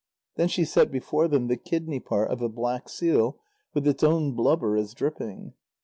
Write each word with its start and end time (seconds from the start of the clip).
Then 0.35 0.47
she 0.47 0.65
set 0.65 0.89
before 0.91 1.27
them 1.27 1.45
the 1.47 1.55
kidney 1.55 1.99
part 1.99 2.31
of 2.31 2.41
a 2.41 2.49
black 2.49 2.89
seal, 2.89 3.37
with 3.75 3.85
its 3.87 4.01
own 4.03 4.31
blubber 4.31 4.75
as 4.75 4.95
dripping. 4.95 5.53